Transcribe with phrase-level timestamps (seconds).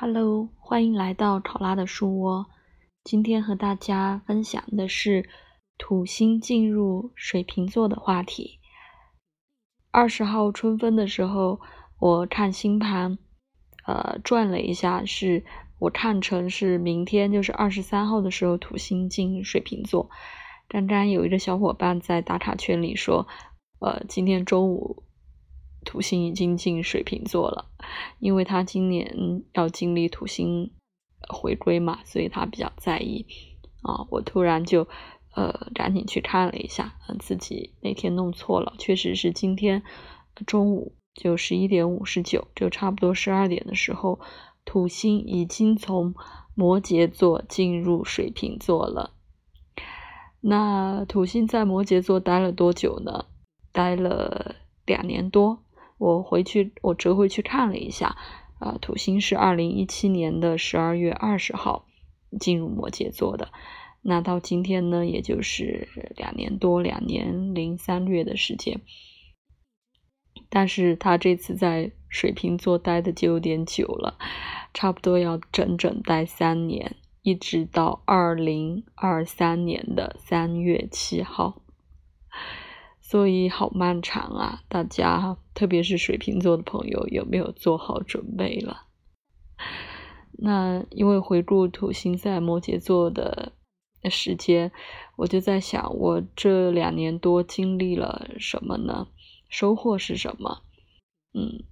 [0.00, 2.46] Hello，欢迎来到考拉的书窝。
[3.02, 5.28] 今天和大家分享的是
[5.76, 8.60] 土星进入水瓶座的话题。
[9.90, 11.58] 二十号春分的时候，
[11.98, 13.18] 我看星盘，
[13.88, 15.44] 呃，转了一下，是
[15.80, 20.08] 我看成是明天，就是二十三号的时候，土星进水瓶座。
[20.68, 23.26] 刚刚有一个小伙伴在打卡圈里说，
[23.80, 25.02] 呃，今天中午。
[25.84, 27.66] 土星已经进水瓶座了，
[28.18, 30.70] 因为他今年要经历土星
[31.28, 33.26] 回归嘛，所以他比较在意
[33.82, 34.06] 啊。
[34.10, 34.86] 我突然就
[35.34, 39.82] 呃赶紧去看了一下，自己那天弄错了，确实是今天
[40.46, 44.20] 中午就十一点五十九，就差不多十二点的时候，
[44.64, 46.14] 土星已经从
[46.54, 49.14] 摩羯座进入水瓶座了。
[50.40, 53.24] 那土星在摩羯座待了多久呢？
[53.72, 55.64] 待了两年多。
[55.98, 58.16] 我回去，我折回去看了一下，
[58.60, 61.86] 啊，土星是二零一七年的十二月二十号
[62.38, 63.50] 进入摩羯座的，
[64.02, 68.80] 那到今天呢，也就是两年多，两年零三个月的时间。
[70.48, 74.16] 但是他这次在水瓶座待的就有点久了，
[74.72, 81.60] 差不多要整整待三年，一直到二零二三年的三月七号。
[83.10, 84.62] 所以好漫长啊！
[84.68, 88.82] 大家，特别是水瓶座的朋友，有没有做好准备了？
[90.32, 93.52] 那因为回顾土星在摩羯座的
[94.10, 94.70] 时间，
[95.16, 99.08] 我就在想，我这两年多经历了什么呢？
[99.48, 100.60] 收获是什么？
[101.32, 101.64] 嗯，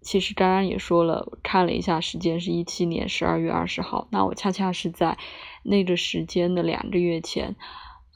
[0.00, 5.16] 其实刚刚也说了，看了一下时间是一七年十二月二十号，那我恰恰是在
[5.62, 7.54] 那个时间的两个月前，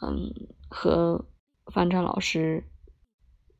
[0.03, 0.34] 嗯，
[0.69, 1.25] 和。
[1.72, 2.64] 方丈老师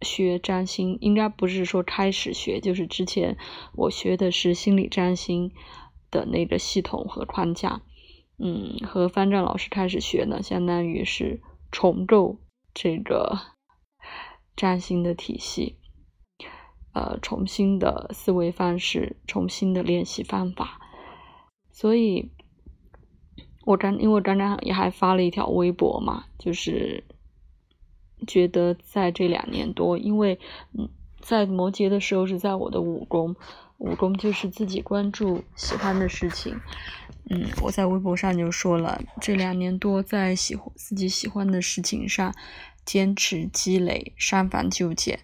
[0.01, 3.37] 学占星，应该不是说开始学，就是之前
[3.75, 5.53] 我学的是心理占星
[6.11, 7.83] 的那个系统和框架。
[8.39, 11.43] 嗯，和方丈老师开始学呢，相当于是
[11.73, 12.39] 重构
[12.73, 13.37] 这个
[14.55, 15.77] 占星的体系，
[16.95, 20.81] 呃，重新的思维方式，重新的练习方法。
[21.73, 22.31] 所以，
[23.67, 27.05] 我刚因为我刚刚也还发了一条微博嘛，就是。
[28.27, 30.39] 觉得在这两年多，因为
[30.73, 30.89] 嗯，
[31.21, 33.37] 在摩羯的时候是在我的五宫，
[33.79, 36.59] 五宫就是自己关注喜欢的事情，
[37.31, 42.35] 嗯，我在微博上就说了，这两年多在喜欢自己喜欢的事情上
[42.85, 45.21] 坚持积累，删繁就简，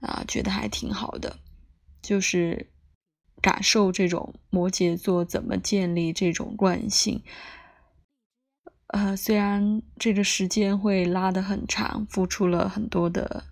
[0.00, 1.38] 啊，觉得还挺好的，
[2.00, 2.70] 就是
[3.42, 7.22] 感受这种摩羯座怎么建立这种惯性。
[8.88, 13.44] 呃，虽然这个时间会拉得很长，付出了很多的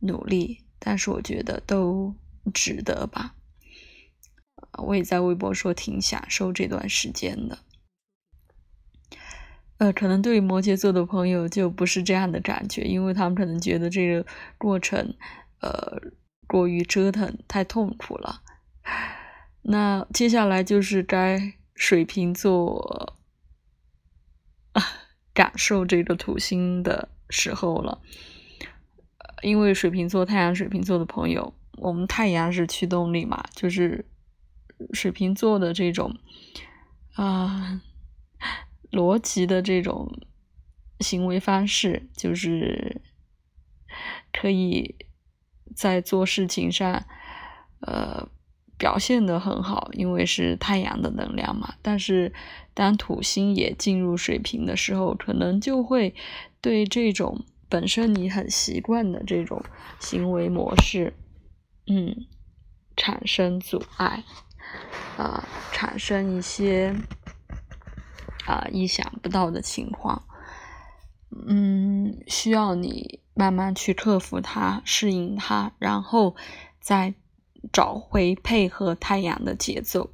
[0.00, 2.14] 努力，但是我觉得都
[2.52, 3.34] 值得吧。
[4.78, 7.58] 我也在微博说挺享受这段时间的。
[9.78, 14.26] 呃，可能对于摩羯座的朋友就不是这样的感觉，因为他们可能觉得这个
[14.58, 15.14] 过程，
[15.60, 15.98] 呃，
[16.46, 18.42] 过于折腾，太痛苦了。
[19.62, 23.15] 那接下来就是该水瓶座。
[25.36, 28.00] 感受这个土星的时候了，
[29.42, 34.06] 因为水瓶座、太阳水瓶座的朋友，我们太阳是驱动力嘛，就是
[34.94, 36.16] 水瓶座的这种
[37.16, 37.82] 啊
[38.90, 40.10] 逻辑的这种
[41.00, 43.02] 行为方式，就是
[44.32, 44.96] 可以
[45.76, 47.06] 在做事情上，
[48.78, 51.74] 表现的很好，因为是太阳的能量嘛。
[51.80, 52.32] 但是，
[52.74, 56.14] 当土星也进入水瓶的时候，可能就会
[56.60, 59.62] 对这种本身你很习惯的这种
[59.98, 61.14] 行为模式，
[61.86, 62.26] 嗯，
[62.96, 64.24] 产生阻碍，
[65.16, 66.94] 啊，产生一些
[68.46, 70.22] 啊意想不到的情况，
[71.48, 76.36] 嗯，需要你慢慢去克服它，适应它，然后
[76.78, 77.14] 再。
[77.72, 80.10] 找回配合太阳的节奏。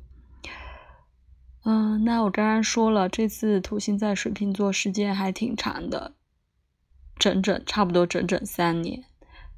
[1.64, 6.14] 嗯，那我刚刚说了，这次土星在水瓶座时间还挺长的，
[7.16, 9.04] 整整差不多整整三年，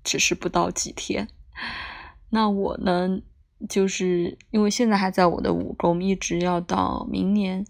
[0.02, 1.28] 只是不到几天。
[2.28, 3.20] 那我呢，
[3.68, 7.66] 就是因为现在还在我的五宫，一直要到明年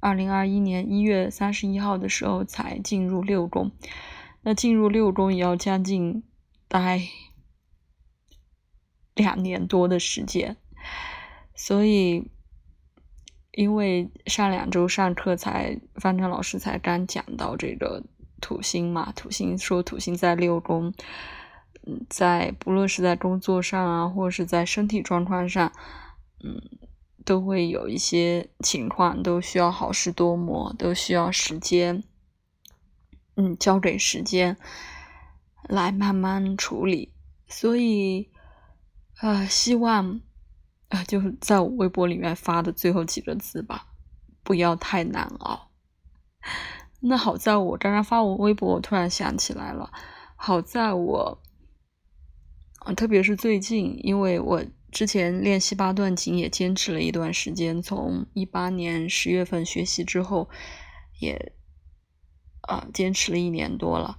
[0.00, 3.72] 二零二一年一月三十一号的时候才进入六宫。
[4.42, 6.22] 那进入六宫也要将近
[6.66, 7.02] 待。
[9.16, 10.56] 两年多的时间，
[11.54, 12.30] 所以
[13.50, 18.04] 因为上两周上课才方正老师才刚讲到这个
[18.40, 20.92] 土星嘛，土星说土星在六宫，
[21.86, 25.72] 嗯，在不论是在工作上啊，或者是在身体状况上，
[26.44, 26.60] 嗯，
[27.24, 32.04] 都会有一些情况，都需要好事多磨，都需要时间，
[33.36, 34.58] 嗯，交给时间
[35.62, 37.14] 来慢慢处理。
[37.48, 38.28] 所以，
[39.20, 40.20] 呃，希望
[40.88, 43.86] 啊，就是在我微博里面发的最后几个字吧，
[44.42, 45.70] 不要太难熬。
[47.00, 49.90] 那好在我刚刚发我微博，我突然想起来了，
[50.36, 51.42] 好在我，
[52.96, 54.64] 特别是最近，因为我。
[54.92, 60.48] 之前练习八段锦也坚持了一段时间，从一八年十月份学习之后，
[61.18, 61.52] 也
[62.62, 64.16] 啊坚持了一年多了。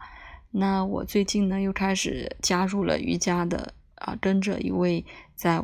[0.51, 5.05] 那我最近呢又开始加入了瑜伽的啊，跟着一位
[5.35, 5.63] 在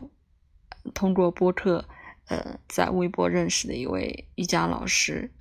[0.94, 1.85] 通过播客
[2.27, 5.33] 呃在微博认识的一位瑜伽老师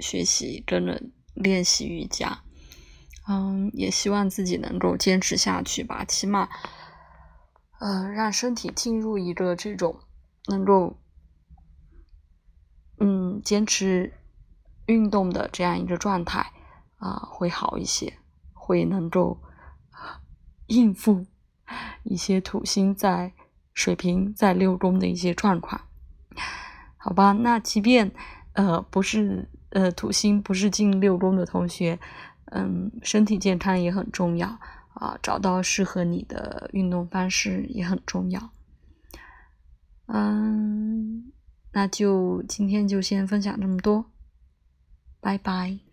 [0.00, 1.02] 学习，跟着
[1.34, 2.42] 练习瑜伽。
[3.26, 6.48] 嗯，也希望自己能够坚持下去吧，起码。
[7.80, 10.00] 呃，让身体进入一个这种
[10.46, 10.98] 能够，
[12.98, 14.12] 嗯，坚持
[14.86, 16.52] 运动的这样一个状态
[16.96, 18.18] 啊，会好一些，
[18.52, 19.42] 会能够
[20.66, 21.26] 应付
[22.02, 23.32] 一些土星在
[23.72, 25.80] 水瓶在六宫的一些状况，
[26.96, 27.32] 好吧？
[27.32, 28.10] 那即便
[28.52, 31.98] 呃不是呃土星不是进六宫的同学，
[32.46, 34.58] 嗯，身体健康也很重要。
[34.94, 38.50] 啊，找到适合你的运动方式也很重要。
[40.06, 41.32] 嗯，
[41.72, 44.12] 那就今天就先分享这么多，
[45.20, 45.83] 拜拜。